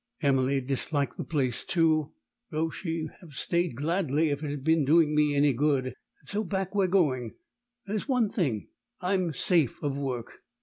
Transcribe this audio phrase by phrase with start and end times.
[0.23, 2.13] Emily disliked the place, too;
[2.49, 5.85] though she'd have stayed gladly if it had been doing me any good.
[5.85, 5.93] And
[6.25, 7.35] so back we're going.
[7.85, 8.69] There's one thing:
[8.99, 10.39] I'm safe of work.